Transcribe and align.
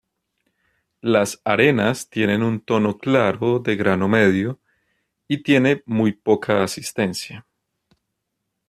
Las 1.03 1.41
arenas 1.45 2.09
tienen 2.09 2.41
un 2.41 2.59
tono 2.61 2.97
claro 2.97 3.59
de 3.59 3.75
grano 3.75 4.07
medio 4.07 4.59
y 5.27 5.43
tiene 5.43 5.83
muy 5.85 6.11
poca 6.11 6.63
asistencia. 6.63 7.45